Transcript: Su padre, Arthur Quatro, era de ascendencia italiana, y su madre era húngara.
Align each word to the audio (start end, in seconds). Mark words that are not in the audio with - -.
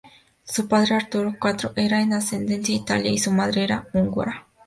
Su 0.45 0.67
padre, 0.67 0.95
Arthur 0.95 1.37
Quatro, 1.37 1.73
era 1.75 2.03
de 2.03 2.15
ascendencia 2.15 2.73
italiana, 2.75 3.13
y 3.15 3.19
su 3.19 3.29
madre 3.31 3.65
era 3.65 3.87
húngara. 3.93 4.47